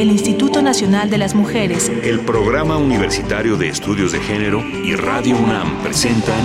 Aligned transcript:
el 0.00 0.12
Instituto 0.12 0.62
Nacional 0.62 1.10
de 1.10 1.18
las 1.18 1.34
Mujeres, 1.34 1.90
el 2.04 2.20
Programa 2.20 2.76
Universitario 2.76 3.56
de 3.56 3.68
Estudios 3.68 4.12
de 4.12 4.20
Género 4.20 4.60
y 4.60 4.94
Radio 4.94 5.36
UNAM 5.36 5.82
presentan 5.82 6.38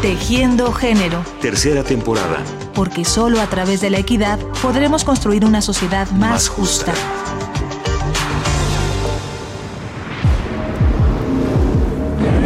Tejiendo 0.00 0.72
Género. 0.72 1.22
Tercera 1.42 1.84
temporada. 1.84 2.38
Porque 2.72 3.04
solo 3.04 3.38
a 3.42 3.46
través 3.48 3.82
de 3.82 3.90
la 3.90 3.98
equidad 3.98 4.38
podremos 4.62 5.04
construir 5.04 5.44
una 5.44 5.60
sociedad 5.60 6.10
más, 6.12 6.48
justa. 6.48 6.94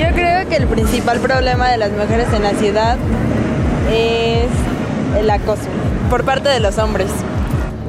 Yo 0.00 0.12
creo 0.14 0.48
que 0.48 0.56
el 0.56 0.66
principal 0.66 1.20
problema 1.20 1.68
de 1.68 1.76
las 1.78 1.92
mujeres 1.92 2.26
en 2.32 2.42
la 2.42 2.54
ciudad 2.54 2.98
es 3.88 4.48
el 5.16 5.30
acoso 5.30 5.62
por 6.10 6.24
parte 6.24 6.48
de 6.48 6.58
los 6.58 6.76
hombres. 6.78 7.08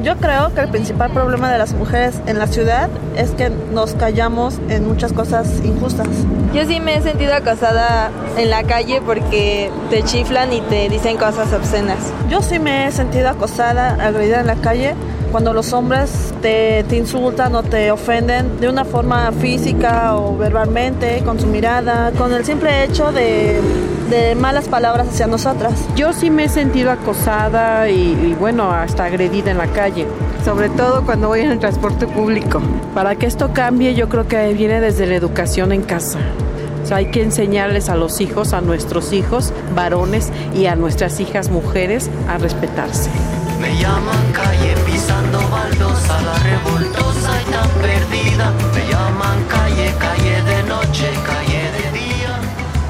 Yo 0.03 0.17
creo 0.17 0.53
que 0.53 0.61
el 0.61 0.69
principal 0.69 1.11
problema 1.11 1.51
de 1.51 1.57
las 1.57 1.73
mujeres 1.73 2.19
en 2.25 2.37
la 2.37 2.47
ciudad 2.47 2.89
es 3.15 3.31
que 3.31 3.49
nos 3.49 3.93
callamos 3.93 4.59
en 4.69 4.87
muchas 4.87 5.13
cosas 5.13 5.61
injustas. 5.63 6.07
Yo 6.53 6.65
sí 6.65 6.79
me 6.79 6.97
he 6.97 7.01
sentido 7.01 7.33
acosada 7.33 8.11
en 8.37 8.49
la 8.49 8.63
calle 8.63 9.01
porque 9.05 9.71
te 9.89 10.03
chiflan 10.03 10.51
y 10.53 10.61
te 10.61 10.89
dicen 10.89 11.17
cosas 11.17 11.51
obscenas. 11.53 11.97
Yo 12.29 12.41
sí 12.41 12.59
me 12.59 12.87
he 12.87 12.91
sentido 12.91 13.29
acosada, 13.29 13.95
agredida 14.05 14.41
en 14.41 14.47
la 14.47 14.55
calle 14.55 14.95
cuando 15.31 15.53
los 15.53 15.73
hombres 15.73 16.33
te, 16.41 16.85
te, 16.87 16.95
insultan 16.95 17.55
o 17.55 17.63
te 17.63 17.91
ofenden 17.91 18.59
de 18.59 18.69
una 18.69 18.85
forma 18.85 19.31
física 19.33 20.15
o 20.15 20.37
verbalmente, 20.37 21.21
con 21.25 21.39
su 21.39 21.47
mirada, 21.47 22.11
con 22.17 22.31
el 22.31 22.45
simple 22.45 22.85
hecho 22.85 23.11
de, 23.11 23.59
de 24.09 24.35
malas 24.35 24.67
palabras 24.67 25.07
hacia 25.07 25.27
nosotras. 25.27 25.73
Yo 25.95 26.13
sí 26.13 26.29
me 26.29 26.45
he 26.45 26.49
sentido 26.49 26.91
acosada 26.91 27.89
y, 27.89 28.11
y, 28.11 28.35
bueno, 28.39 28.71
hasta 28.71 29.05
agredida 29.05 29.51
en 29.51 29.57
la 29.57 29.67
calle, 29.67 30.05
sobre 30.43 30.69
todo 30.69 31.03
cuando 31.05 31.27
voy 31.29 31.41
en 31.41 31.51
el 31.51 31.59
transporte 31.59 32.07
público. 32.07 32.61
Para 32.93 33.15
que 33.15 33.25
esto 33.25 33.51
cambie, 33.53 33.95
yo 33.95 34.09
creo 34.09 34.27
que 34.27 34.53
viene 34.53 34.79
desde 34.79 35.05
la 35.07 35.15
educación 35.15 35.71
en 35.71 35.81
casa. 35.81 36.19
O 36.85 36.87
sea, 36.87 36.97
hay 36.97 37.07
que 37.07 37.23
enseñarles 37.23 37.89
a 37.89 37.95
los 37.95 38.21
hijos, 38.21 38.53
a 38.53 38.61
nuestros 38.61 39.11
hijos 39.11 39.51
varones 39.73 40.31
y 40.53 40.67
a 40.67 40.75
nuestras 40.75 41.19
hijas 41.19 41.49
mujeres 41.49 42.11
a 42.29 42.37
respetarse. 42.37 43.09
Me 43.59 43.75
llaman 43.79 44.31
calle 44.31 44.75
pisando 44.85 45.39
baldosa, 45.49 46.21
la 46.21 46.35
revoltosa 46.35 47.41
y 47.41 47.51
tan 47.51 47.69
perdida. 47.81 48.53
Me 48.75 48.91
llaman 48.91 49.43
calle, 49.49 49.95
calle 49.97 50.41
de 50.43 50.63
noche, 50.69 51.09
calle. 51.25 51.54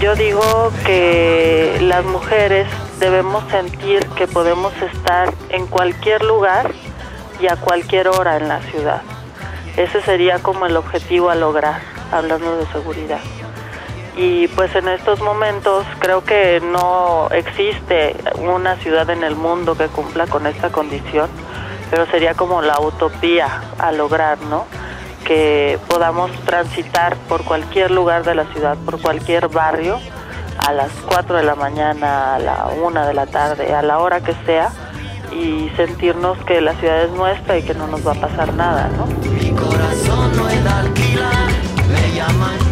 Yo 0.05 0.13
digo 0.13 0.71
que 0.85 1.79
las 1.81 2.05
mujeres 2.05 2.67
debemos 2.99 3.43
sentir 3.49 4.05
que 4.09 4.27
podemos 4.27 4.71
estar 4.79 5.33
en 5.49 5.65
cualquier 5.65 6.23
lugar 6.23 6.71
y 7.39 7.47
a 7.47 7.55
cualquier 7.55 8.09
hora 8.09 8.37
en 8.37 8.47
la 8.47 8.61
ciudad. 8.61 9.01
Ese 9.77 10.03
sería 10.03 10.37
como 10.43 10.67
el 10.67 10.77
objetivo 10.77 11.31
a 11.31 11.35
lograr, 11.35 11.81
hablando 12.11 12.55
de 12.55 12.67
seguridad 12.67 13.17
y 14.15 14.47
pues 14.49 14.75
en 14.75 14.89
estos 14.89 15.21
momentos 15.21 15.87
creo 15.97 16.23
que 16.23 16.61
no 16.61 17.27
existe 17.31 18.15
una 18.35 18.75
ciudad 18.75 19.09
en 19.09 19.23
el 19.23 19.35
mundo 19.35 19.75
que 19.75 19.87
cumpla 19.87 20.27
con 20.27 20.45
esta 20.45 20.71
condición, 20.71 21.31
pero 21.89 22.05
sería 22.05 22.35
como 22.35 22.61
la 22.61 22.79
utopía 22.79 23.63
a 23.79 23.91
lograr, 23.91 24.39
¿no? 24.41 24.65
Que 25.25 25.79
podamos 25.87 26.31
transitar 26.45 27.17
por 27.27 27.43
cualquier 27.43 27.91
lugar 27.91 28.23
de 28.23 28.35
la 28.35 28.45
ciudad, 28.53 28.77
por 28.85 29.01
cualquier 29.01 29.47
barrio, 29.49 29.99
a 30.57 30.71
las 30.71 30.91
4 31.07 31.37
de 31.37 31.43
la 31.43 31.55
mañana, 31.55 32.35
a 32.35 32.39
la 32.39 32.67
1 32.81 33.07
de 33.07 33.13
la 33.13 33.25
tarde, 33.25 33.73
a 33.73 33.81
la 33.81 33.99
hora 33.99 34.21
que 34.21 34.33
sea, 34.45 34.69
y 35.33 35.69
sentirnos 35.75 36.37
que 36.45 36.61
la 36.61 36.73
ciudad 36.75 37.03
es 37.03 37.11
nuestra 37.11 37.57
y 37.57 37.63
que 37.63 37.73
no 37.73 37.87
nos 37.87 38.05
va 38.05 38.13
a 38.13 38.15
pasar 38.15 38.53
nada, 38.53 38.89
¿no? 38.97 39.07
Mi 39.31 39.49
corazón 39.51 40.35
no 40.37 40.47
es 40.47 40.65
alquilar, 40.65 41.49
me 41.89 42.15
llaman 42.15 42.64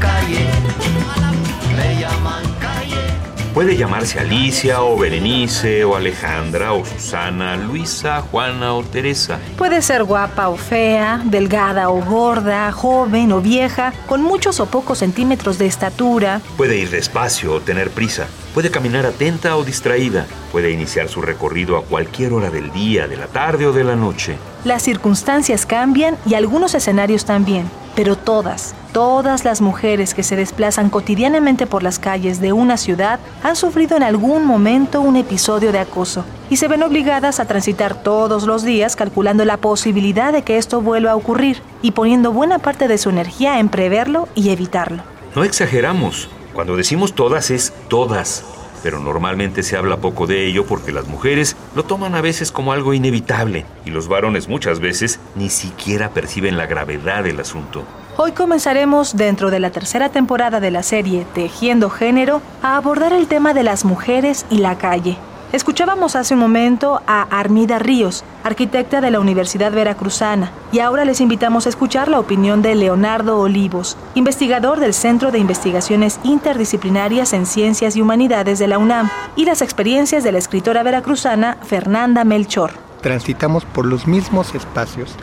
Puede 3.53 3.77
llamarse 3.77 4.19
Alicia 4.19 4.81
o 4.81 4.97
Berenice 4.97 5.83
o 5.83 5.95
Alejandra 5.95 6.73
o 6.73 6.83
Susana, 6.83 7.55
Luisa, 7.55 8.19
Juana 8.21 8.73
o 8.73 8.83
Teresa. 8.83 9.39
Puede 9.59 9.83
ser 9.83 10.03
guapa 10.05 10.47
o 10.47 10.57
fea, 10.57 11.21
delgada 11.23 11.89
o 11.89 12.01
gorda, 12.03 12.71
joven 12.71 13.31
o 13.31 13.41
vieja, 13.41 13.93
con 14.07 14.23
muchos 14.23 14.59
o 14.59 14.65
pocos 14.65 14.97
centímetros 14.97 15.59
de 15.59 15.67
estatura. 15.67 16.41
Puede 16.57 16.77
ir 16.77 16.89
despacio 16.89 17.53
o 17.53 17.61
tener 17.61 17.91
prisa. 17.91 18.25
Puede 18.55 18.71
caminar 18.71 19.05
atenta 19.05 19.55
o 19.55 19.63
distraída. 19.63 20.25
Puede 20.51 20.71
iniciar 20.71 21.07
su 21.07 21.21
recorrido 21.21 21.77
a 21.77 21.83
cualquier 21.83 22.33
hora 22.33 22.49
del 22.49 22.71
día, 22.71 23.07
de 23.07 23.17
la 23.17 23.27
tarde 23.27 23.67
o 23.67 23.71
de 23.71 23.83
la 23.83 23.95
noche. 23.95 24.35
Las 24.65 24.81
circunstancias 24.81 25.65
cambian 25.65 26.15
y 26.25 26.35
algunos 26.35 26.73
escenarios 26.73 27.25
también, 27.25 27.69
pero 27.95 28.15
todas, 28.15 28.73
todas 28.93 29.43
las 29.43 29.59
mujeres 29.59 30.13
que 30.13 30.23
se 30.23 30.37
desplazan 30.37 30.89
cotidianamente 30.89 31.67
por 31.67 31.83
las 31.83 31.99
calles 31.99 32.39
de 32.39 32.53
una 32.53 32.77
ciudad 32.77 33.19
han 33.43 33.57
sufrido 33.57 33.97
en 33.97 34.03
algún 34.03 34.45
momento 34.45 35.01
un 35.01 35.17
episodio 35.17 35.73
de 35.73 35.79
acoso 35.79 36.23
y 36.49 36.55
se 36.55 36.69
ven 36.69 36.81
obligadas 36.81 37.41
a 37.41 37.45
transitar 37.45 38.01
todos 38.03 38.43
los 38.43 38.63
días 38.63 38.95
calculando 38.95 39.43
la 39.43 39.57
posibilidad 39.57 40.31
de 40.31 40.43
que 40.43 40.57
esto 40.57 40.79
vuelva 40.79 41.11
a 41.11 41.17
ocurrir 41.17 41.61
y 41.81 41.91
poniendo 41.91 42.31
buena 42.31 42.59
parte 42.59 42.87
de 42.87 42.97
su 42.97 43.09
energía 43.09 43.59
en 43.59 43.67
preverlo 43.67 44.29
y 44.33 44.49
evitarlo. 44.51 45.03
No 45.35 45.43
exageramos. 45.43 46.29
Cuando 46.53 46.77
decimos 46.77 47.13
todas 47.13 47.51
es 47.51 47.73
todas. 47.89 48.45
Pero 48.83 48.99
normalmente 48.99 49.63
se 49.63 49.77
habla 49.77 49.97
poco 49.97 50.27
de 50.27 50.45
ello 50.45 50.65
porque 50.65 50.91
las 50.91 51.07
mujeres 51.07 51.55
lo 51.73 51.83
toman 51.83 52.13
a 52.13 52.21
veces 52.21 52.51
como 52.51 52.73
algo 52.73 52.93
inevitable 52.93 53.65
y 53.85 53.89
los 53.89 54.07
varones 54.07 54.49
muchas 54.49 54.79
veces 54.79 55.19
ni 55.35 55.49
siquiera 55.49 56.09
perciben 56.09 56.57
la 56.57 56.67
gravedad 56.67 57.23
del 57.23 57.39
asunto. 57.39 57.83
Hoy 58.15 58.33
comenzaremos, 58.33 59.17
dentro 59.17 59.49
de 59.49 59.59
la 59.59 59.71
tercera 59.71 60.09
temporada 60.09 60.59
de 60.59 60.69
la 60.69 60.83
serie 60.83 61.25
Tejiendo 61.33 61.89
Género, 61.89 62.43
a 62.61 62.77
abordar 62.77 63.11
el 63.11 63.25
tema 63.25 63.55
de 63.55 63.63
las 63.63 63.85
mujeres 63.85 64.45
y 64.51 64.57
la 64.57 64.77
calle. 64.77 65.17
Escuchábamos 65.53 66.15
hace 66.15 66.33
un 66.33 66.39
momento 66.39 67.03
a 67.05 67.21
Armida 67.21 67.77
Ríos, 67.77 68.23
arquitecta 68.43 69.01
de 69.01 69.11
la 69.11 69.19
Universidad 69.19 69.71
Veracruzana, 69.71 70.51
y 70.71 70.79
ahora 70.79 71.05
les 71.05 71.21
invitamos 71.21 71.67
a 71.67 71.69
escuchar 71.69 72.07
la 72.07 72.19
opinión 72.19 72.63
de 72.63 72.73
Leonardo 72.73 73.39
Olivos, 73.39 73.95
investigador 74.15 74.79
del 74.79 74.95
Centro 74.95 75.31
de 75.31 75.37
Investigaciones 75.37 76.19
Interdisciplinarias 76.23 77.33
en 77.33 77.45
Ciencias 77.45 77.95
y 77.95 78.01
Humanidades 78.01 78.57
de 78.57 78.67
la 78.67 78.79
UNAM, 78.79 79.11
y 79.35 79.45
las 79.45 79.61
experiencias 79.61 80.23
de 80.23 80.31
la 80.31 80.39
escritora 80.39 80.81
veracruzana 80.81 81.59
Fernanda 81.61 82.23
Melchor. 82.23 82.71
Transitamos 83.01 83.63
por 83.63 83.85
los 83.85 84.07
mismos 84.07 84.55
espacios, 84.55 85.13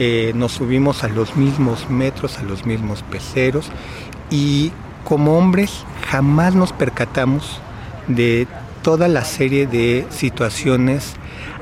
eh, 0.00 0.32
nos 0.34 0.50
subimos 0.50 1.04
a 1.04 1.08
los 1.08 1.36
mismos 1.36 1.88
metros, 1.88 2.38
a 2.38 2.42
los 2.42 2.66
mismos 2.66 3.04
peceros, 3.04 3.70
y 4.30 4.72
como 5.04 5.38
hombres 5.38 5.84
jamás 6.10 6.56
nos 6.56 6.72
percatamos 6.72 7.60
de 8.08 8.48
toda 8.84 9.08
la 9.08 9.24
serie 9.24 9.66
de 9.66 10.06
situaciones 10.10 11.14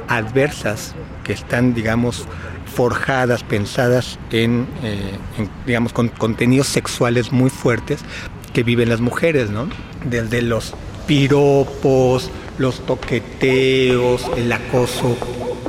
adversas 0.09 0.95
que 1.25 1.33
están, 1.33 1.73
digamos, 1.73 2.27
forjadas, 2.75 3.45
pensadas 3.45 4.19
en, 4.33 4.67
eh, 4.83 5.13
en, 5.39 5.49
digamos, 5.65 5.93
con 5.93 6.09
contenidos 6.09 6.67
sexuales 6.67 7.31
muy 7.33 7.49
fuertes 7.49 8.01
que 8.53 8.65
viven 8.65 8.89
las 8.89 9.01
mujeres, 9.01 9.51
¿no? 9.51 9.69
Desde 10.05 10.43
los 10.43 10.75
piropos, 11.07 12.29
los 12.59 12.85
toqueteos, 12.85 14.27
el 14.37 14.53
acoso. 14.53 15.17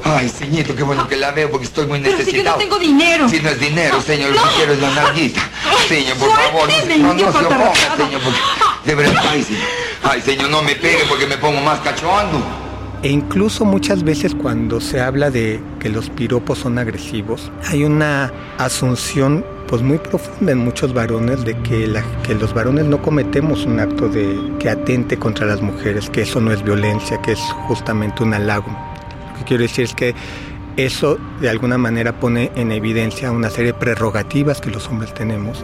Ay, 0.03 0.27
señorito, 0.29 0.75
qué 0.75 0.83
bueno 0.83 1.07
que 1.07 1.15
la 1.15 1.31
veo 1.31 1.51
porque 1.51 1.65
estoy 1.67 1.85
muy 1.85 1.99
Pero 1.99 2.17
necesitado. 2.17 2.57
Si 2.59 2.59
que 2.59 2.65
no 2.65 2.77
tengo 2.77 2.79
dinero. 2.79 3.29
Si 3.29 3.39
no 3.39 3.49
es 3.49 3.59
dinero, 3.59 4.01
señor, 4.01 4.31
lo 4.31 4.35
No. 4.37 4.43
que 4.49 4.55
quiero 4.55 4.73
es 4.73 4.79
la 4.81 4.91
nalguita. 4.95 5.41
Señor, 5.87 6.17
por 6.17 6.31
favor, 6.31 6.69
Suélteme, 6.71 6.97
no, 6.97 7.13
no, 7.13 7.13
no 7.13 7.31
se 7.31 7.37
señor, 8.03 8.21
porque 8.23 8.39
de 8.85 8.95
verdad, 8.95 9.23
ay, 9.29 9.43
señor. 9.43 9.82
Ay, 10.03 10.21
señor, 10.21 10.49
no 10.49 10.61
me 10.61 10.75
pegue 10.75 11.03
porque 11.07 11.25
me 11.25 11.37
pongo 11.37 11.61
más 11.61 11.79
cachondo. 11.79 12.39
E 13.03 13.09
incluso 13.09 13.65
muchas 13.65 14.03
veces 14.03 14.35
cuando 14.35 14.79
se 14.79 15.01
habla 15.01 15.29
de 15.29 15.61
que 15.79 15.89
los 15.89 16.09
piropos 16.09 16.59
son 16.59 16.77
agresivos, 16.77 17.51
hay 17.67 17.83
una 17.83 18.31
asunción 18.57 19.45
pues 19.67 19.81
muy 19.81 19.97
profunda 19.97 20.51
en 20.51 20.59
muchos 20.59 20.93
varones 20.93 21.43
de 21.43 21.57
que, 21.63 21.87
los 22.35 22.53
varones 22.53 22.85
no 22.85 23.01
cometemos 23.01 23.65
un 23.65 23.79
acto 23.79 24.07
de 24.07 24.37
que 24.59 24.69
atente 24.69 25.17
contra 25.17 25.47
las 25.47 25.61
mujeres, 25.61 26.09
que 26.09 26.21
eso 26.21 26.39
no 26.39 26.51
es 26.51 26.63
violencia, 26.63 27.21
que 27.21 27.31
es 27.31 27.39
justamente 27.67 28.23
un 28.23 28.33
halago. 28.33 28.67
Lo 29.31 29.39
que 29.39 29.45
quiero 29.45 29.63
decir 29.63 29.85
es 29.85 29.93
que 29.93 30.13
eso 30.77 31.17
de 31.41 31.49
alguna 31.49 31.77
manera 31.77 32.19
pone 32.19 32.51
en 32.55 32.71
evidencia 32.71 33.31
una 33.31 33.49
serie 33.49 33.73
de 33.73 33.79
prerrogativas 33.79 34.61
que 34.61 34.69
los 34.69 34.87
hombres 34.87 35.13
tenemos 35.13 35.63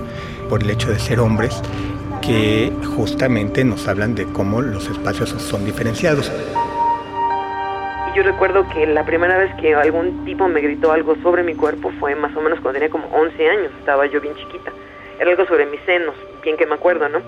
por 0.49 0.63
el 0.63 0.69
hecho 0.69 0.89
de 0.89 0.99
ser 0.99 1.19
hombres 1.19 1.61
que 2.29 2.71
justamente 2.95 3.63
nos 3.63 3.87
hablan 3.87 4.13
de 4.13 4.25
cómo 4.25 4.61
los 4.61 4.87
espacios 4.87 5.29
son 5.29 5.65
diferenciados. 5.65 6.31
Y 8.11 8.15
yo 8.15 8.21
recuerdo 8.21 8.67
que 8.69 8.85
la 8.85 9.03
primera 9.03 9.35
vez 9.35 9.51
que 9.55 9.73
algún 9.73 10.25
tipo 10.25 10.47
me 10.47 10.61
gritó 10.61 10.91
algo 10.91 11.15
sobre 11.23 11.41
mi 11.41 11.55
cuerpo 11.55 11.91
fue 11.99 12.13
más 12.13 12.35
o 12.37 12.41
menos 12.41 12.59
cuando 12.59 12.79
tenía 12.79 12.91
como 12.91 13.07
11 13.07 13.49
años, 13.49 13.71
estaba 13.79 14.05
yo 14.05 14.21
bien 14.21 14.35
chiquita. 14.35 14.71
Era 15.19 15.31
algo 15.31 15.47
sobre 15.47 15.65
mis 15.65 15.81
senos, 15.87 16.13
bien 16.43 16.55
que 16.55 16.67
me 16.67 16.75
acuerdo, 16.75 17.09
¿no? 17.09 17.19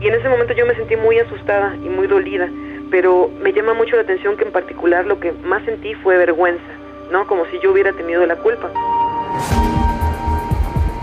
Y 0.00 0.08
en 0.08 0.14
ese 0.14 0.28
momento 0.28 0.52
yo 0.54 0.66
me 0.66 0.74
sentí 0.74 0.96
muy 0.96 1.20
asustada 1.20 1.76
y 1.76 1.88
muy 1.88 2.08
dolida, 2.08 2.48
pero 2.90 3.30
me 3.40 3.52
llama 3.52 3.74
mucho 3.74 3.94
la 3.94 4.02
atención 4.02 4.36
que 4.36 4.42
en 4.42 4.50
particular 4.50 5.06
lo 5.06 5.20
que 5.20 5.30
más 5.30 5.64
sentí 5.66 5.94
fue 5.94 6.18
vergüenza, 6.18 6.72
¿no? 7.12 7.28
Como 7.28 7.46
si 7.46 7.60
yo 7.60 7.70
hubiera 7.70 7.92
tenido 7.92 8.26
la 8.26 8.34
culpa. 8.34 8.72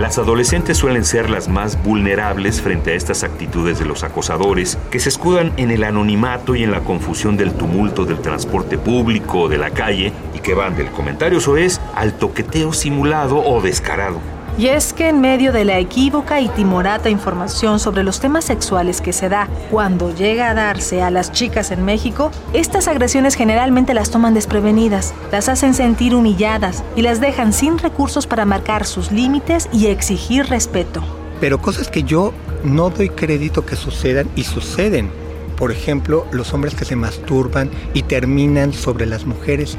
Las 0.05 0.19
adolescentes 0.19 0.77
suelen 0.77 1.03
ser 1.03 1.31
las 1.31 1.49
más 1.49 1.81
vulnerables 1.81 2.61
frente 2.61 2.91
a 2.91 2.93
estas 2.93 3.23
actitudes 3.23 3.79
de 3.79 3.85
los 3.85 4.03
acosadores, 4.03 4.77
que 4.91 4.99
se 4.99 5.09
escudan 5.09 5.51
en 5.57 5.71
el 5.71 5.83
anonimato 5.83 6.53
y 6.53 6.61
en 6.61 6.69
la 6.69 6.81
confusión 6.81 7.37
del 7.37 7.55
tumulto 7.55 8.05
del 8.05 8.19
transporte 8.19 8.77
público 8.77 9.39
o 9.39 9.49
de 9.49 9.57
la 9.57 9.71
calle 9.71 10.13
y 10.35 10.41
que 10.41 10.53
van 10.53 10.75
del 10.77 10.91
comentario 10.91 11.39
soez 11.39 11.81
al 11.95 12.13
toqueteo 12.13 12.71
simulado 12.71 13.39
o 13.39 13.63
descarado. 13.63 14.34
Y 14.57 14.67
es 14.67 14.93
que 14.93 15.09
en 15.09 15.19
medio 15.19 15.51
de 15.51 15.65
la 15.65 15.79
equívoca 15.79 16.39
y 16.39 16.47
timorata 16.47 17.09
información 17.09 17.77
sobre 17.77 18.03
los 18.03 18.21
temas 18.21 18.45
sexuales 18.45 19.01
que 19.01 19.11
se 19.11 19.27
da 19.27 19.49
cuando 19.69 20.15
llega 20.15 20.49
a 20.49 20.53
darse 20.53 21.01
a 21.01 21.11
las 21.11 21.33
chicas 21.33 21.71
en 21.71 21.83
México, 21.83 22.31
estas 22.53 22.87
agresiones 22.87 23.35
generalmente 23.35 23.93
las 23.93 24.11
toman 24.11 24.33
desprevenidas, 24.33 25.13
las 25.29 25.49
hacen 25.49 25.73
sentir 25.73 26.15
humilladas 26.15 26.85
y 26.95 27.01
las 27.01 27.19
dejan 27.19 27.51
sin 27.51 27.77
recursos 27.77 28.27
para 28.27 28.45
marcar 28.45 28.85
sus 28.85 29.11
límites 29.11 29.67
y 29.73 29.87
exigir 29.87 30.45
respeto. 30.45 31.03
Pero 31.41 31.61
cosas 31.61 31.89
que 31.89 32.03
yo 32.03 32.33
no 32.63 32.89
doy 32.89 33.09
crédito 33.09 33.65
que 33.65 33.75
sucedan 33.75 34.29
y 34.37 34.43
suceden. 34.43 35.11
Por 35.57 35.73
ejemplo, 35.73 36.25
los 36.31 36.53
hombres 36.53 36.75
que 36.75 36.85
se 36.85 36.95
masturban 36.95 37.69
y 37.93 38.03
terminan 38.03 38.71
sobre 38.71 39.05
las 39.05 39.25
mujeres, 39.25 39.77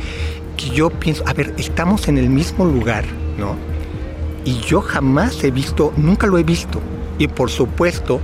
que 0.58 0.68
yo 0.68 0.90
pienso, 0.90 1.24
a 1.26 1.32
ver, 1.32 1.54
estamos 1.56 2.08
en 2.08 2.18
el 2.18 2.28
mismo 2.28 2.66
lugar, 2.66 3.04
¿no? 3.38 3.56
Y 4.46 4.60
yo 4.60 4.80
jamás 4.80 5.44
he 5.44 5.50
visto, 5.50 5.92
nunca 5.96 6.26
lo 6.26 6.38
he 6.38 6.44
visto. 6.44 6.80
Y 7.18 7.28
por 7.28 7.50
supuesto, 7.50 8.20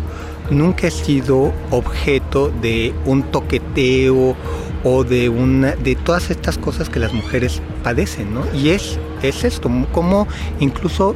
nunca 0.50 0.86
he 0.86 0.90
sido 0.90 1.52
objeto 1.70 2.50
de 2.62 2.94
un 3.04 3.24
toqueteo 3.24 4.36
o 4.84 5.04
de 5.04 5.28
una 5.28 5.72
de 5.72 5.96
todas 5.96 6.30
estas 6.30 6.56
cosas 6.58 6.88
que 6.88 7.00
las 7.00 7.12
mujeres 7.12 7.60
padecen, 7.82 8.32
¿no? 8.32 8.42
Y 8.54 8.70
es 8.70 8.98
es 9.22 9.44
esto, 9.44 9.70
como 9.92 10.26
incluso 10.60 11.14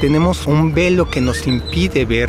tenemos 0.00 0.46
un 0.46 0.74
velo 0.74 1.08
que 1.08 1.20
nos 1.20 1.46
impide 1.46 2.04
ver 2.04 2.28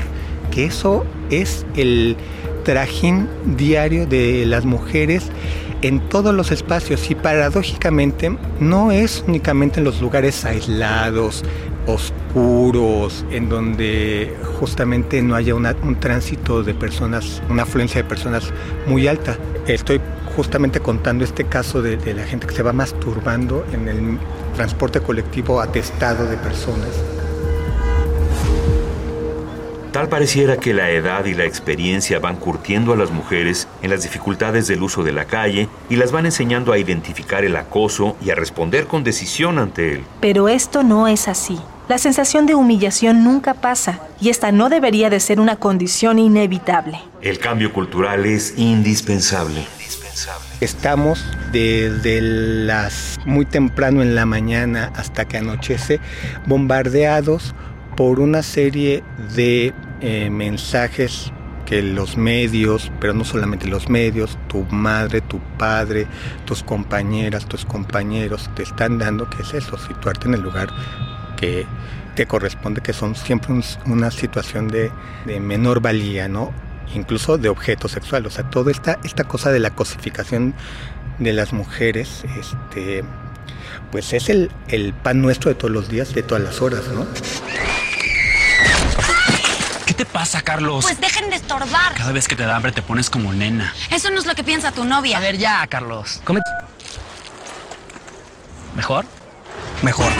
que 0.51 0.65
eso 0.65 1.05
es 1.29 1.65
el 1.75 2.15
trajín 2.63 3.27
diario 3.57 4.05
de 4.07 4.45
las 4.45 4.65
mujeres 4.65 5.31
en 5.81 5.99
todos 6.09 6.33
los 6.33 6.51
espacios 6.51 7.09
y 7.11 7.15
paradójicamente 7.15 8.35
no 8.59 8.91
es 8.91 9.23
únicamente 9.27 9.79
en 9.79 9.83
los 9.83 10.01
lugares 10.01 10.45
aislados, 10.45 11.43
oscuros, 11.87 13.25
en 13.31 13.49
donde 13.49 14.35
justamente 14.59 15.21
no 15.21 15.35
haya 15.35 15.55
un 15.55 15.97
tránsito 15.99 16.63
de 16.63 16.73
personas, 16.73 17.41
una 17.49 17.63
afluencia 17.63 18.01
de 18.01 18.07
personas 18.07 18.51
muy 18.87 19.07
alta. 19.07 19.37
Estoy 19.67 20.01
justamente 20.35 20.79
contando 20.79 21.23
este 21.23 21.45
caso 21.45 21.81
de, 21.81 21.97
de 21.97 22.13
la 22.13 22.23
gente 22.23 22.47
que 22.47 22.53
se 22.53 22.63
va 22.63 22.73
masturbando 22.73 23.65
en 23.71 23.87
el 23.87 24.17
transporte 24.55 24.99
colectivo 24.99 25.61
atestado 25.61 26.25
de 26.25 26.37
personas. 26.37 26.89
Tal 29.95 30.09
pareciera 30.09 30.57
que 30.57 30.73
la 30.73 30.89
edad 30.89 31.23
y 31.23 31.33
la 31.33 31.45
experiencia 31.45 32.19
van 32.19 32.35
curtiendo 32.35 32.91
a 32.91 32.97
las 32.97 33.11
mujeres 33.11 33.69
en 33.81 33.91
las 33.91 34.03
dificultades 34.03 34.67
del 34.67 34.83
uso 34.83 35.03
de 35.05 35.13
la 35.13 35.23
calle 35.23 35.69
y 35.89 35.95
las 35.95 36.11
van 36.11 36.25
enseñando 36.25 36.73
a 36.73 36.77
identificar 36.77 37.45
el 37.45 37.55
acoso 37.55 38.17
y 38.21 38.29
a 38.29 38.35
responder 38.35 38.87
con 38.87 39.05
decisión 39.05 39.57
ante 39.57 39.93
él. 39.93 40.03
Pero 40.19 40.49
esto 40.49 40.83
no 40.83 41.07
es 41.07 41.29
así. 41.29 41.61
La 41.87 41.99
sensación 41.99 42.47
de 42.47 42.55
humillación 42.55 43.23
nunca 43.23 43.53
pasa 43.53 43.99
y 44.19 44.29
esta 44.29 44.51
no 44.51 44.69
debería 44.69 45.11
de 45.11 45.19
ser 45.19 45.39
una 45.39 45.57
condición 45.57 46.17
inevitable. 46.17 46.99
El 47.21 47.37
cambio 47.37 47.71
cultural 47.71 48.25
es 48.25 48.57
indispensable. 48.57 49.67
Estamos 50.61 51.23
desde 51.51 52.21
las 52.21 53.19
muy 53.25 53.45
temprano 53.45 54.01
en 54.01 54.15
la 54.15 54.25
mañana 54.25 54.91
hasta 54.95 55.25
que 55.25 55.37
anochece 55.37 55.99
bombardeados 56.47 57.53
por 57.95 58.19
una 58.19 58.41
serie 58.41 59.03
de 59.35 59.71
eh, 60.01 60.29
mensajes 60.31 61.31
que 61.67 61.83
los 61.83 62.17
medios, 62.17 62.91
pero 62.99 63.13
no 63.13 63.23
solamente 63.25 63.67
los 63.67 63.89
medios, 63.89 64.39
tu 64.47 64.63
madre, 64.71 65.21
tu 65.21 65.39
padre, 65.57 66.07
tus 66.45 66.63
compañeras, 66.63 67.45
tus 67.45 67.63
compañeros 67.63 68.49
te 68.55 68.63
están 68.63 68.97
dando, 68.97 69.29
que 69.29 69.43
es 69.43 69.53
eso, 69.53 69.77
situarte 69.77 70.27
en 70.27 70.35
el 70.35 70.41
lugar 70.41 70.69
que 71.35 71.65
te 72.15 72.25
corresponde, 72.25 72.81
que 72.81 72.93
son 72.93 73.15
siempre 73.15 73.53
una 73.85 74.11
situación 74.11 74.67
de, 74.67 74.91
menor 75.39 75.81
valía, 75.81 76.27
¿no? 76.27 76.53
Incluso 76.93 77.37
de 77.37 77.49
objeto 77.49 77.87
sexual. 77.87 78.25
O 78.25 78.29
sea, 78.29 78.49
toda 78.49 78.71
esta, 78.71 78.99
esta 79.03 79.25
cosa 79.25 79.51
de 79.51 79.59
la 79.59 79.71
cosificación 79.71 80.53
de 81.19 81.33
las 81.33 81.53
mujeres, 81.53 82.23
este, 82.39 83.03
pues 83.91 84.13
es 84.13 84.29
el, 84.29 84.51
el 84.67 84.93
pan 84.93 85.21
nuestro 85.21 85.49
de 85.49 85.55
todos 85.55 85.71
los 85.71 85.89
días, 85.89 86.13
de 86.13 86.23
todas 86.23 86.43
las 86.43 86.61
horas, 86.61 86.87
¿no? 86.87 87.05
¿Qué 89.85 89.93
te 89.93 90.05
pasa, 90.05 90.41
Carlos? 90.41 90.83
Pues 90.83 90.99
dejen 90.99 91.29
de 91.29 91.35
estorbar. 91.35 91.93
Cada 91.95 92.11
vez 92.11 92.27
que 92.27 92.35
te 92.35 92.43
da 92.43 92.55
hambre 92.55 92.71
te 92.71 92.81
pones 92.81 93.09
como 93.09 93.33
nena. 93.33 93.73
Eso 93.91 94.09
no 94.09 94.19
es 94.19 94.25
lo 94.25 94.33
que 94.35 94.43
piensa 94.43 94.71
tu 94.71 94.83
novia. 94.83 95.17
A 95.17 95.21
ver, 95.21 95.37
ya, 95.37 95.65
Carlos. 95.67 96.21
Come. 96.23 96.41
¿Mejor? 98.75 99.05
Mejor. 99.83 100.11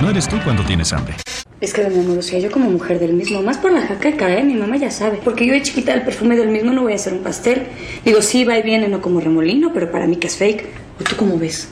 No 0.00 0.10
eres 0.10 0.28
tú 0.28 0.36
cuando 0.44 0.62
tienes 0.62 0.92
hambre. 0.92 1.14
Es 1.58 1.72
que, 1.72 1.88
mi 1.88 2.00
amor, 2.00 2.18
o 2.18 2.22
sea, 2.22 2.38
yo 2.38 2.50
como 2.50 2.70
mujer 2.70 2.98
del 2.98 3.14
mismo, 3.14 3.40
más 3.40 3.56
por 3.56 3.72
la 3.72 3.80
jaqueca, 3.80 4.30
¿eh? 4.36 4.44
Mi 4.44 4.54
mamá 4.54 4.76
ya 4.76 4.90
sabe. 4.90 5.18
Porque 5.24 5.46
yo 5.46 5.54
de 5.54 5.62
chiquita 5.62 5.94
el 5.94 6.02
perfume 6.02 6.36
del 6.36 6.48
mismo 6.48 6.72
no 6.72 6.82
voy 6.82 6.92
a 6.92 6.96
hacer 6.96 7.14
un 7.14 7.22
pastel. 7.22 7.62
Digo, 8.04 8.20
sí, 8.20 8.44
va 8.44 8.58
y 8.58 8.62
viene, 8.62 8.88
no 8.88 9.00
como 9.00 9.20
remolino, 9.20 9.72
pero 9.72 9.90
para 9.90 10.06
mí 10.06 10.16
que 10.16 10.26
es 10.26 10.36
fake. 10.36 10.66
¿O 11.00 11.04
tú 11.04 11.16
cómo 11.16 11.38
ves? 11.38 11.68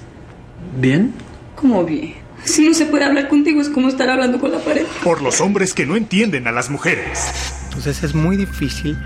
¿Bien? 0.78 1.12
¿Cómo 1.54 1.84
bien? 1.84 2.14
Si 2.44 2.66
no 2.66 2.72
se 2.72 2.86
puede 2.86 3.04
hablar 3.04 3.28
contigo 3.28 3.60
es 3.60 3.68
como 3.68 3.88
estar 3.88 4.08
hablando 4.08 4.40
con 4.40 4.52
la 4.52 4.58
pared. 4.58 4.86
Por 5.02 5.20
los 5.20 5.42
hombres 5.42 5.74
que 5.74 5.84
no 5.84 5.94
entienden 5.96 6.46
a 6.46 6.52
las 6.52 6.70
mujeres. 6.70 7.60
Entonces 7.64 8.02
es 8.02 8.14
muy 8.14 8.36
difícil 8.36 8.96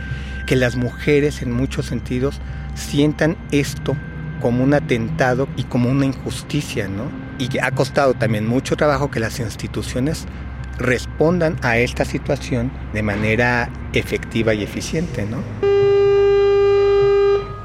que 0.47 0.55
las 0.55 0.77
mujeres 0.77 1.43
en 1.43 1.53
muchos 1.53 1.87
sentidos 1.87 2.41
sientan 2.75 3.37
esto 3.51 3.97
como 4.41 4.65
un 4.65 4.75
atentado 4.75 5.49
y 5.57 5.65
como 5.65 5.91
una 5.91 6.07
injusticia, 6.07 6.89
¿no? 6.89 7.11
Y 7.39 7.59
ha 7.59 7.71
costado 7.71 8.15
también 8.15 8.47
mucho 8.47 8.77
trabajo 8.77 9.11
que 9.11 9.21
las 9.21 9.41
instituciones 9.41 10.27
respondan 10.79 11.57
a 11.63 11.79
esta 11.79 12.05
situación 12.05 12.71
de 12.93 13.03
manera 13.03 13.69
efectiva 13.93 14.55
y 14.55 14.63
eficiente, 14.63 15.27
¿no? 15.27 15.39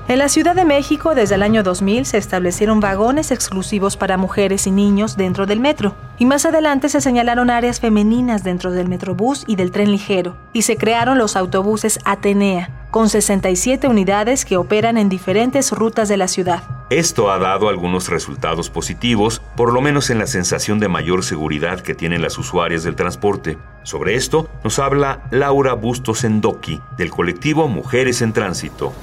En 0.09 0.19
la 0.19 0.27
Ciudad 0.27 0.53
de 0.53 0.65
México, 0.65 1.15
desde 1.15 1.35
el 1.35 1.43
año 1.43 1.63
2000, 1.63 2.05
se 2.05 2.17
establecieron 2.17 2.81
vagones 2.81 3.31
exclusivos 3.31 3.95
para 3.95 4.17
mujeres 4.17 4.67
y 4.67 4.71
niños 4.71 5.15
dentro 5.15 5.45
del 5.45 5.61
metro, 5.61 5.95
y 6.19 6.25
más 6.25 6.45
adelante 6.45 6.89
se 6.89 6.99
señalaron 6.99 7.49
áreas 7.49 7.79
femeninas 7.79 8.43
dentro 8.43 8.71
del 8.71 8.89
metrobús 8.89 9.45
y 9.47 9.55
del 9.55 9.71
tren 9.71 9.91
ligero, 9.91 10.35
y 10.51 10.63
se 10.63 10.75
crearon 10.75 11.17
los 11.17 11.37
autobuses 11.37 11.99
Atenea, 12.03 12.82
con 12.93 13.09
67 13.09 13.87
unidades 13.87 14.45
que 14.45 14.55
operan 14.55 14.99
en 14.99 15.09
diferentes 15.09 15.71
rutas 15.71 16.09
de 16.09 16.15
la 16.15 16.27
ciudad. 16.27 16.61
Esto 16.91 17.31
ha 17.31 17.39
dado 17.39 17.67
algunos 17.67 18.07
resultados 18.07 18.69
positivos, 18.69 19.41
por 19.55 19.73
lo 19.73 19.81
menos 19.81 20.11
en 20.11 20.19
la 20.19 20.27
sensación 20.27 20.77
de 20.77 20.89
mayor 20.89 21.23
seguridad 21.23 21.79
que 21.79 21.95
tienen 21.95 22.21
las 22.21 22.37
usuarias 22.37 22.83
del 22.83 22.95
transporte. 22.95 23.57
Sobre 23.81 24.13
esto 24.13 24.47
nos 24.63 24.77
habla 24.77 25.23
Laura 25.31 25.73
Bustos 25.73 26.23
Endoki, 26.23 26.79
del 26.95 27.09
colectivo 27.09 27.67
Mujeres 27.67 28.21
en 28.21 28.31
Tránsito. 28.31 28.93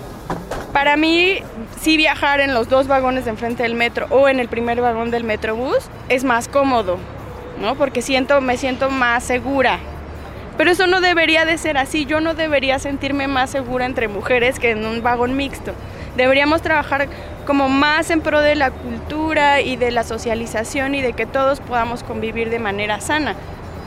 Para 0.72 0.96
mí, 0.96 1.38
sí 1.80 1.96
viajar 1.96 2.38
en 2.38 2.54
los 2.54 2.68
dos 2.68 2.86
vagones 2.86 3.24
de 3.24 3.30
enfrente 3.30 3.64
del 3.64 3.74
metro 3.74 4.06
o 4.10 4.28
en 4.28 4.38
el 4.38 4.46
primer 4.46 4.80
vagón 4.80 5.10
del 5.10 5.24
metrobús 5.24 5.90
es 6.08 6.22
más 6.22 6.46
cómodo, 6.46 6.96
¿no? 7.60 7.74
Porque 7.74 8.02
siento, 8.02 8.40
me 8.40 8.56
siento 8.56 8.88
más 8.88 9.24
segura. 9.24 9.80
Pero 10.60 10.72
eso 10.72 10.86
no 10.86 11.00
debería 11.00 11.46
de 11.46 11.56
ser 11.56 11.78
así. 11.78 12.04
Yo 12.04 12.20
no 12.20 12.34
debería 12.34 12.78
sentirme 12.78 13.28
más 13.28 13.48
segura 13.48 13.86
entre 13.86 14.08
mujeres 14.08 14.58
que 14.58 14.72
en 14.72 14.84
un 14.84 15.02
vagón 15.02 15.34
mixto. 15.34 15.72
Deberíamos 16.18 16.60
trabajar 16.60 17.08
como 17.46 17.70
más 17.70 18.10
en 18.10 18.20
pro 18.20 18.42
de 18.42 18.56
la 18.56 18.70
cultura 18.70 19.62
y 19.62 19.76
de 19.76 19.90
la 19.90 20.04
socialización 20.04 20.94
y 20.94 21.00
de 21.00 21.14
que 21.14 21.24
todos 21.24 21.60
podamos 21.60 22.02
convivir 22.02 22.50
de 22.50 22.58
manera 22.58 23.00
sana. 23.00 23.36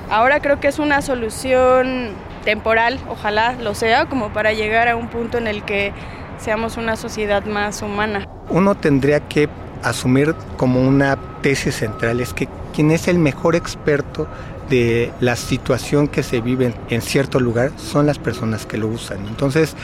Ahora 0.09 0.39
creo 0.39 0.59
que 0.59 0.67
es 0.67 0.79
una 0.79 1.03
solución 1.03 2.09
temporal, 2.43 2.99
ojalá 3.07 3.53
lo 3.53 3.75
sea, 3.75 4.07
como 4.07 4.33
para 4.33 4.51
llegar 4.53 4.87
a 4.87 4.95
un 4.95 5.09
punto 5.09 5.37
en 5.37 5.45
el 5.45 5.61
que 5.61 5.93
seamos 6.39 6.77
una 6.77 6.95
sociedad 6.95 7.45
más 7.45 7.83
humana. 7.83 8.27
Uno 8.49 8.73
tendría 8.73 9.19
que 9.19 9.47
asumir 9.83 10.33
como 10.57 10.81
una 10.81 11.19
tesis 11.43 11.75
central 11.75 12.19
es 12.19 12.33
que 12.33 12.47
quien 12.73 12.89
es 12.89 13.07
el 13.07 13.19
mejor 13.19 13.55
experto 13.55 14.27
de 14.69 15.11
la 15.19 15.35
situación 15.35 16.07
que 16.07 16.23
se 16.23 16.41
vive 16.41 16.73
en 16.89 17.01
cierto 17.01 17.39
lugar 17.39 17.71
son 17.77 18.05
las 18.05 18.19
personas 18.19 18.65
que 18.65 18.77
lo 18.77 18.87
usan. 18.87 19.27
Entonces, 19.27 19.75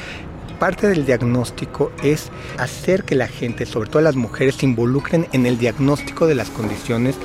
parte 0.60 0.88
del 0.88 1.06
diagnóstico 1.06 1.92
es 2.04 2.30
hacer 2.58 3.04
que 3.04 3.16
la 3.16 3.28
gente, 3.28 3.66
sobre 3.66 3.90
todo 3.90 4.02
las 4.02 4.16
mujeres, 4.16 4.56
se 4.56 4.66
involucren 4.66 5.28
en 5.32 5.46
el 5.46 5.58
diagnóstico 5.58 6.28
de 6.28 6.36
las 6.36 6.50
condiciones 6.50 7.16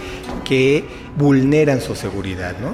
que 0.45 0.85
vulneran 1.17 1.81
su 1.81 1.95
seguridad, 1.97 2.55
¿no? 2.61 2.73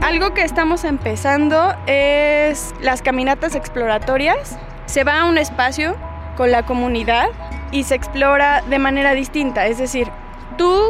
Algo 0.00 0.34
que 0.34 0.42
estamos 0.42 0.84
empezando 0.84 1.74
es 1.86 2.74
las 2.82 3.00
caminatas 3.00 3.54
exploratorias. 3.54 4.58
Se 4.84 5.04
va 5.04 5.20
a 5.20 5.24
un 5.24 5.38
espacio 5.38 5.96
con 6.36 6.50
la 6.50 6.66
comunidad 6.66 7.28
y 7.70 7.84
se 7.84 7.94
explora 7.94 8.62
de 8.68 8.78
manera 8.78 9.14
distinta. 9.14 9.66
Es 9.66 9.78
decir, 9.78 10.08
tú 10.56 10.80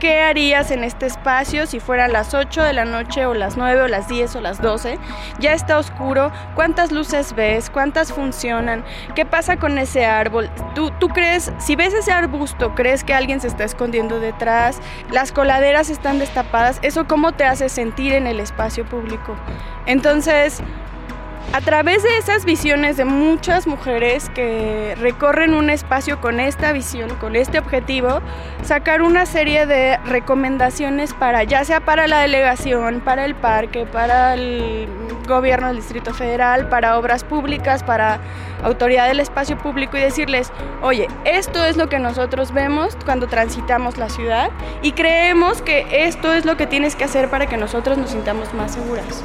¿Qué 0.00 0.22
harías 0.22 0.70
en 0.70 0.82
este 0.82 1.04
espacio 1.04 1.66
si 1.66 1.78
fueran 1.78 2.14
las 2.14 2.32
8 2.32 2.62
de 2.62 2.72
la 2.72 2.86
noche 2.86 3.26
o 3.26 3.34
las 3.34 3.58
9 3.58 3.82
o 3.82 3.86
las 3.86 4.08
10 4.08 4.34
o 4.36 4.40
las 4.40 4.62
12? 4.62 4.98
Ya 5.40 5.52
está 5.52 5.76
oscuro. 5.76 6.32
¿Cuántas 6.54 6.90
luces 6.90 7.34
ves? 7.34 7.68
¿Cuántas 7.68 8.10
funcionan? 8.10 8.82
¿Qué 9.14 9.26
pasa 9.26 9.58
con 9.58 9.76
ese 9.76 10.06
árbol? 10.06 10.48
¿Tú, 10.74 10.90
tú 10.98 11.08
crees, 11.08 11.52
si 11.58 11.76
ves 11.76 11.92
ese 11.92 12.12
arbusto, 12.12 12.74
crees 12.74 13.04
que 13.04 13.12
alguien 13.12 13.42
se 13.42 13.48
está 13.48 13.64
escondiendo 13.64 14.20
detrás? 14.20 14.80
Las 15.10 15.32
coladeras 15.32 15.90
están 15.90 16.18
destapadas. 16.18 16.78
¿Eso 16.80 17.06
cómo 17.06 17.32
te 17.32 17.44
hace 17.44 17.68
sentir 17.68 18.14
en 18.14 18.26
el 18.26 18.40
espacio 18.40 18.86
público? 18.86 19.36
Entonces, 19.84 20.62
a 21.52 21.60
través 21.60 22.04
de 22.04 22.16
esas 22.18 22.44
visiones 22.44 22.96
de 22.96 23.04
muchas 23.04 23.66
mujeres 23.66 24.30
que 24.30 24.94
recorren 25.00 25.54
un 25.54 25.68
espacio 25.68 26.20
con 26.20 26.38
esta 26.38 26.72
visión, 26.72 27.10
con 27.16 27.34
este 27.34 27.58
objetivo, 27.58 28.20
sacar 28.62 29.02
una 29.02 29.26
serie 29.26 29.66
de 29.66 29.96
recomendaciones 29.98 31.12
para, 31.12 31.42
ya 31.42 31.64
sea 31.64 31.80
para 31.80 32.06
la 32.06 32.20
delegación, 32.20 33.00
para 33.00 33.24
el 33.24 33.34
parque, 33.34 33.84
para 33.84 34.34
el 34.34 34.86
gobierno 35.26 35.68
del 35.68 35.76
Distrito 35.76 36.14
Federal, 36.14 36.68
para 36.68 36.96
obras 36.98 37.24
públicas, 37.24 37.82
para 37.82 38.20
autoridad 38.62 39.08
del 39.08 39.18
espacio 39.18 39.58
público 39.58 39.96
y 39.96 40.00
decirles, 40.00 40.52
oye, 40.82 41.08
esto 41.24 41.64
es 41.64 41.76
lo 41.76 41.88
que 41.88 41.98
nosotros 41.98 42.52
vemos 42.52 42.96
cuando 43.04 43.26
transitamos 43.26 43.98
la 43.98 44.08
ciudad 44.08 44.50
y 44.82 44.92
creemos 44.92 45.62
que 45.62 46.06
esto 46.06 46.32
es 46.32 46.44
lo 46.44 46.56
que 46.56 46.68
tienes 46.68 46.94
que 46.94 47.04
hacer 47.04 47.28
para 47.28 47.46
que 47.46 47.56
nosotros 47.56 47.98
nos 47.98 48.10
sintamos 48.10 48.54
más 48.54 48.72
seguras. 48.72 49.24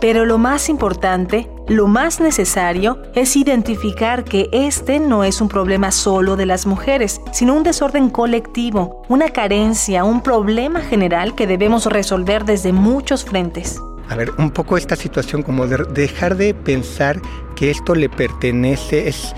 Pero 0.00 0.24
lo 0.24 0.38
más 0.38 0.70
importante, 0.70 1.50
lo 1.70 1.86
más 1.86 2.18
necesario, 2.18 3.00
es 3.14 3.36
identificar 3.36 4.24
que 4.24 4.48
este 4.52 4.98
no 4.98 5.22
es 5.22 5.40
un 5.40 5.48
problema 5.48 5.92
solo 5.92 6.34
de 6.34 6.44
las 6.44 6.66
mujeres, 6.66 7.20
sino 7.30 7.54
un 7.54 7.62
desorden 7.62 8.10
colectivo, 8.10 9.02
una 9.08 9.28
carencia, 9.28 10.02
un 10.02 10.20
problema 10.20 10.80
general 10.80 11.36
que 11.36 11.46
debemos 11.46 11.86
resolver 11.86 12.44
desde 12.44 12.72
muchos 12.72 13.24
frentes. 13.24 13.80
A 14.08 14.16
ver, 14.16 14.32
un 14.36 14.50
poco 14.50 14.76
esta 14.76 14.96
situación 14.96 15.44
como 15.44 15.68
de 15.68 15.84
dejar 15.94 16.36
de 16.36 16.54
pensar 16.54 17.22
que 17.54 17.70
esto 17.70 17.94
le 17.94 18.08
pertenece, 18.08 19.06
es 19.06 19.32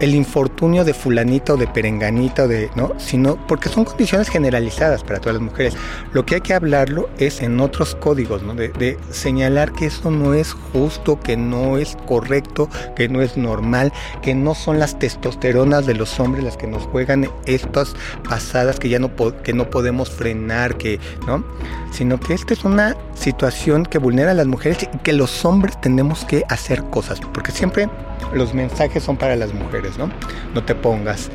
el 0.00 0.14
infortunio 0.14 0.84
de 0.84 0.94
fulanita 0.94 1.54
o 1.54 1.56
de 1.56 1.66
perenganita 1.66 2.44
o 2.44 2.48
de, 2.48 2.70
¿no? 2.74 2.92
Sino 2.98 3.36
porque 3.46 3.68
son 3.68 3.84
condiciones 3.84 4.28
generalizadas 4.28 5.02
para 5.04 5.20
todas 5.20 5.34
las 5.34 5.42
mujeres. 5.42 5.74
Lo 6.12 6.26
que 6.26 6.36
hay 6.36 6.40
que 6.40 6.54
hablarlo 6.54 7.08
es 7.18 7.40
en 7.42 7.60
otros 7.60 7.94
códigos. 7.94 8.42
De, 8.56 8.68
de, 8.68 8.98
señalar 9.10 9.72
que 9.72 9.86
eso 9.86 10.10
no 10.10 10.34
es 10.34 10.52
justo, 10.52 11.20
que 11.20 11.36
no 11.36 11.78
es 11.78 11.96
correcto, 12.06 12.68
que 12.96 13.08
no 13.08 13.22
es 13.22 13.36
normal, 13.36 13.92
que 14.22 14.34
no 14.34 14.54
son 14.54 14.78
las 14.78 14.98
testosteronas 14.98 15.86
de 15.86 15.94
los 15.94 16.18
hombres 16.20 16.44
las 16.44 16.56
que 16.56 16.66
nos 16.66 16.82
juegan 16.84 17.28
estas 17.46 17.94
pasadas 18.28 18.78
que 18.78 18.88
ya 18.88 18.98
no, 18.98 19.10
que 19.42 19.52
no 19.52 19.70
podemos 19.70 20.10
frenar, 20.10 20.76
que, 20.76 21.00
¿no? 21.26 21.44
Sino 21.92 22.18
que 22.18 22.34
esta 22.34 22.54
es 22.54 22.64
una 22.64 22.96
situación 23.14 23.84
que 23.84 23.98
vulnera 23.98 24.32
a 24.32 24.34
las 24.34 24.46
mujeres 24.46 24.88
y 24.92 24.98
que 24.98 25.12
los 25.12 25.44
hombres 25.44 25.80
tenemos 25.80 26.24
que 26.24 26.44
hacer 26.48 26.82
cosas, 26.84 27.20
porque 27.32 27.52
siempre 27.52 27.88
los 28.32 28.54
mensajes 28.54 29.02
son 29.02 29.16
para 29.16 29.36
las 29.36 29.52
mujeres, 29.52 29.98
¿no? 29.98 30.10
No 30.54 30.62
te 30.64 30.74
pongas 30.74 31.30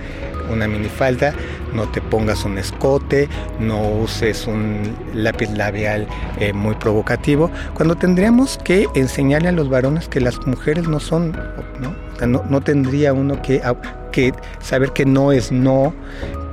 una 0.51 0.67
minifalda, 0.67 1.33
no 1.73 1.87
te 1.89 2.01
pongas 2.01 2.43
un 2.45 2.57
escote, 2.57 3.29
no 3.59 3.87
uses 3.87 4.47
un 4.47 4.95
lápiz 5.13 5.49
labial 5.51 6.07
eh, 6.39 6.53
muy 6.53 6.75
provocativo, 6.75 7.51
cuando 7.73 7.95
tendríamos 7.95 8.57
que 8.57 8.87
enseñarle 8.95 9.49
a 9.49 9.51
los 9.51 9.69
varones 9.69 10.07
que 10.07 10.19
las 10.19 10.45
mujeres 10.47 10.87
no 10.87 10.99
son, 10.99 11.31
¿no? 11.79 11.89
O 12.13 12.17
sea, 12.17 12.27
no, 12.27 12.61
tendría 12.61 13.13
uno 13.13 13.41
que 13.41 13.61
saber 14.59 14.91
que 14.91 15.05
no 15.05 15.31
es 15.31 15.51
no, 15.51 15.93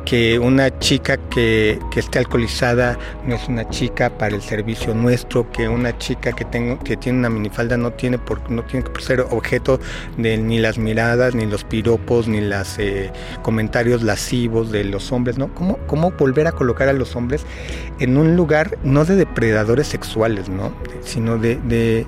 que 0.07 0.39
una 0.39 0.79
chica 0.79 1.17
que, 1.17 1.81
que, 1.91 2.01
esté 2.01 2.21
alcoholizada 2.21 2.97
no 3.27 3.35
es 3.35 3.49
una 3.49 3.69
chica 3.69 4.09
para 4.09 4.37
el 4.37 4.41
servicio 4.41 4.95
nuestro, 4.95 5.51
que 5.51 5.69
una 5.69 5.99
chica 5.99 6.33
que, 6.33 6.45
tengo, 6.45 6.79
que 6.79 6.97
tiene 6.97 7.19
una 7.19 7.29
minifalda 7.29 7.77
no 7.77 7.91
tiene, 7.93 8.17
por, 8.17 8.49
no 8.49 8.63
tiene 8.65 8.87
que 8.87 9.03
ser 9.03 9.21
objeto 9.21 9.81
de 10.17 10.39
ni 10.39 10.61
las 10.61 10.79
miradas, 10.79 11.35
ni 11.35 11.45
los 11.45 11.65
piropos, 11.65 12.29
ni 12.29 12.41
los 12.41 12.79
eh, 12.79 13.13
comentarios 13.43 14.03
lascivos 14.03 14.71
de 14.71 14.85
los 14.85 15.11
hombres, 15.11 15.39
¿no? 15.39 15.53
¿Cómo, 15.53 15.77
¿Cómo 15.89 16.13
volver 16.13 16.47
a 16.47 16.53
colocar 16.53 16.89
a 16.89 16.93
los 16.93 17.17
hombres 17.17 17.45
en 17.99 18.17
un 18.17 18.37
lugar 18.37 18.79
no 18.85 19.05
de 19.05 19.17
depredadores 19.17 19.89
sexuales, 19.89 20.49
¿no? 20.49 20.73
Sino 21.03 21.37
de, 21.37 21.57
de 21.57 22.07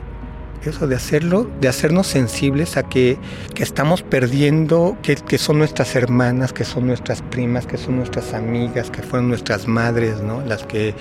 eso 0.65 0.87
de 0.87 0.97
hacerlo, 0.97 1.49
de 1.61 1.69
hacernos 1.69 2.07
sensibles 2.07 2.77
a 2.77 2.83
que, 2.83 3.19
que 3.55 3.63
estamos 3.63 4.03
perdiendo, 4.03 4.97
que, 5.03 5.17
que, 5.17 5.39
son 5.39 5.59
nuestras 5.59 5.95
hermanas, 5.97 6.53
que 6.53 6.65
son 6.65 6.87
nuestras 6.87 7.23
primas, 7.23 7.67
que 7.67 7.77
son 7.77 7.97
nuestras 7.97 8.35
amigas, 8.35 8.91
que 8.91 9.03
fueron 9.03 9.29
nuestras 9.29 9.69
madres, 9.69 10.21
¿no? 10.21 10.41
Las 10.45 10.65
que 10.65 10.95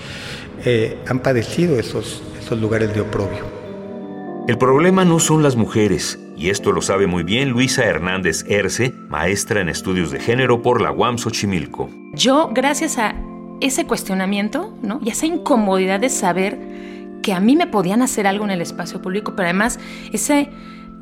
eh, 0.64 0.98
han 1.08 1.20
padecido 1.20 1.78
esos, 1.78 2.22
esos 2.40 2.60
lugares 2.60 2.94
de 2.94 3.00
oprobio. 3.00 3.58
El 4.48 4.56
problema 4.56 5.04
no 5.04 5.20
son 5.20 5.42
las 5.42 5.56
mujeres, 5.56 6.18
y 6.36 6.48
esto 6.48 6.72
lo 6.72 6.80
sabe 6.80 7.06
muy 7.06 7.22
bien 7.22 7.50
Luisa 7.50 7.84
Hernández 7.84 8.44
Erce, 8.48 8.94
maestra 9.08 9.60
en 9.60 9.68
estudios 9.68 10.10
de 10.10 10.20
género 10.20 10.62
por 10.62 10.80
la 10.80 10.90
UAM 10.90 11.18
Xochimilco. 11.18 11.90
Yo, 12.14 12.48
gracias 12.54 12.96
a 12.96 13.14
ese 13.60 13.86
cuestionamiento, 13.86 14.72
¿no? 14.82 15.00
Y 15.02 15.10
esa 15.10 15.26
incomodidad 15.26 16.00
de 16.00 16.08
saber 16.08 16.58
que 17.22 17.32
a 17.32 17.40
mí 17.40 17.56
me 17.56 17.66
podían 17.66 18.02
hacer 18.02 18.26
algo 18.26 18.44
en 18.44 18.50
el 18.50 18.60
espacio 18.60 19.02
público, 19.02 19.34
pero 19.34 19.48
además 19.48 19.78
esa 20.12 20.46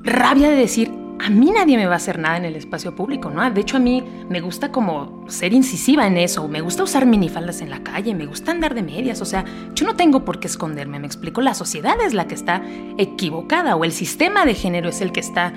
rabia 0.02 0.50
de 0.50 0.56
decir, 0.56 0.92
a 1.18 1.30
mí 1.30 1.50
nadie 1.50 1.76
me 1.76 1.86
va 1.86 1.94
a 1.94 1.96
hacer 1.96 2.18
nada 2.18 2.36
en 2.36 2.44
el 2.44 2.56
espacio 2.56 2.94
público, 2.94 3.30
¿no? 3.30 3.48
De 3.50 3.60
hecho, 3.60 3.78
a 3.78 3.80
mí 3.80 4.04
me 4.28 4.40
gusta 4.40 4.70
como 4.70 5.24
ser 5.28 5.52
incisiva 5.52 6.06
en 6.06 6.18
eso, 6.18 6.46
me 6.48 6.60
gusta 6.60 6.82
usar 6.82 7.06
minifaldas 7.06 7.62
en 7.62 7.70
la 7.70 7.82
calle, 7.82 8.14
me 8.14 8.26
gusta 8.26 8.50
andar 8.50 8.74
de 8.74 8.82
medias, 8.82 9.20
o 9.22 9.24
sea, 9.24 9.44
yo 9.74 9.86
no 9.86 9.96
tengo 9.96 10.24
por 10.24 10.40
qué 10.40 10.46
esconderme, 10.46 10.98
me 10.98 11.06
explico, 11.06 11.40
la 11.40 11.54
sociedad 11.54 11.96
es 12.04 12.12
la 12.12 12.26
que 12.26 12.34
está 12.34 12.62
equivocada 12.98 13.76
o 13.76 13.84
el 13.84 13.92
sistema 13.92 14.44
de 14.44 14.54
género 14.54 14.88
es 14.88 15.00
el 15.00 15.12
que 15.12 15.20
está 15.20 15.52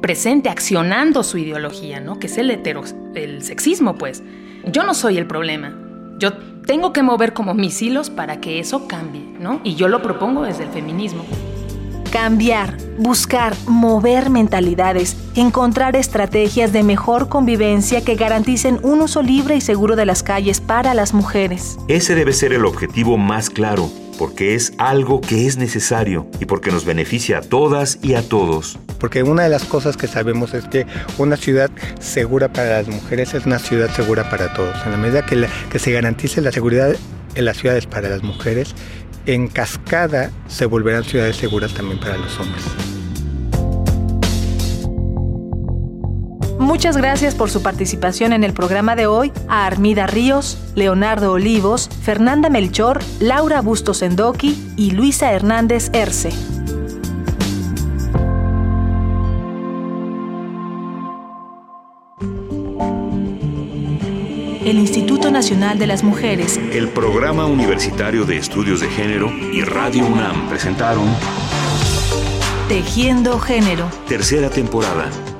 presente 0.00 0.48
accionando 0.48 1.22
su 1.22 1.38
ideología, 1.38 2.00
¿no? 2.00 2.18
Que 2.18 2.26
es 2.26 2.38
el 2.38 2.50
hetero, 2.50 2.82
el 3.14 3.42
sexismo, 3.42 3.96
pues. 3.96 4.22
Yo 4.64 4.82
no 4.84 4.94
soy 4.94 5.18
el 5.18 5.26
problema. 5.26 5.76
Yo 6.18 6.30
tengo 6.66 6.92
que 6.92 7.02
mover 7.02 7.32
como 7.32 7.54
mis 7.54 7.80
hilos 7.82 8.10
para 8.10 8.40
que 8.40 8.58
eso 8.58 8.86
cambie, 8.86 9.22
¿no? 9.40 9.60
Y 9.64 9.74
yo 9.74 9.88
lo 9.88 10.02
propongo 10.02 10.42
desde 10.42 10.64
el 10.64 10.70
feminismo. 10.70 11.24
Cambiar, 12.10 12.76
buscar, 12.98 13.54
mover 13.66 14.28
mentalidades, 14.28 15.16
encontrar 15.34 15.96
estrategias 15.96 16.72
de 16.72 16.82
mejor 16.82 17.28
convivencia 17.28 18.04
que 18.04 18.16
garanticen 18.16 18.78
un 18.82 19.00
uso 19.00 19.22
libre 19.22 19.56
y 19.56 19.62
seguro 19.62 19.96
de 19.96 20.04
las 20.04 20.22
calles 20.22 20.60
para 20.60 20.92
las 20.92 21.14
mujeres. 21.14 21.78
Ese 21.88 22.14
debe 22.14 22.34
ser 22.34 22.52
el 22.52 22.66
objetivo 22.66 23.16
más 23.16 23.48
claro, 23.48 23.90
porque 24.18 24.54
es 24.54 24.72
algo 24.78 25.20
que 25.20 25.46
es 25.46 25.56
necesario 25.56 26.26
y 26.40 26.46
porque 26.46 26.70
nos 26.70 26.84
beneficia 26.84 27.38
a 27.38 27.40
todas 27.40 27.98
y 28.02 28.14
a 28.14 28.22
todos. 28.22 28.78
Porque 28.98 29.22
una 29.22 29.42
de 29.42 29.48
las 29.48 29.64
cosas 29.64 29.96
que 29.96 30.06
sabemos 30.06 30.54
es 30.54 30.64
que 30.68 30.86
una 31.18 31.36
ciudad 31.36 31.70
segura 32.00 32.52
para 32.52 32.82
las 32.82 32.88
mujeres 32.88 33.34
es 33.34 33.46
una 33.46 33.58
ciudad 33.58 33.90
segura 33.94 34.30
para 34.30 34.52
todos. 34.54 34.76
En 34.84 34.92
la 34.92 34.96
medida 34.96 35.26
que, 35.26 35.78
se 35.78 35.92
garantice 35.92 36.40
la 36.40 36.52
seguridad 36.52 36.94
en 37.34 37.44
las 37.44 37.56
ciudades 37.56 37.86
para 37.86 38.08
las 38.08 38.22
mujeres, 38.22 38.74
en 39.26 39.48
cascada 39.48 40.30
se 40.46 40.66
volverán 40.66 41.04
ciudades 41.04 41.36
seguras 41.36 41.74
también 41.74 41.98
para 41.98 42.16
los 42.16 42.38
hombres. 42.38 43.01
Muchas 46.62 46.96
gracias 46.96 47.34
por 47.34 47.50
su 47.50 47.60
participación 47.60 48.32
en 48.32 48.44
el 48.44 48.52
programa 48.52 48.94
de 48.94 49.06
hoy 49.06 49.32
a 49.48 49.66
Armida 49.66 50.06
Ríos, 50.06 50.58
Leonardo 50.76 51.32
Olivos, 51.32 51.90
Fernanda 52.02 52.50
Melchor, 52.50 53.00
Laura 53.18 53.60
Bustos 53.60 54.00
Endoki 54.00 54.56
y 54.76 54.92
Luisa 54.92 55.32
Hernández 55.32 55.90
Erce. 55.92 56.30
el 64.64 64.78
Instituto 64.78 65.30
Nacional 65.30 65.78
de 65.78 65.88
las 65.88 66.04
Mujeres, 66.04 66.56
el 66.56 66.88
Programa 66.88 67.44
Universitario 67.44 68.24
de 68.24 68.38
Estudios 68.38 68.80
de 68.80 68.88
Género 68.88 69.28
y 69.52 69.62
Radio 69.64 70.06
UNAM 70.06 70.48
presentaron 70.48 71.04
Tejiendo 72.68 73.38
Género. 73.40 73.90
Tercera 74.08 74.48
temporada. 74.48 75.10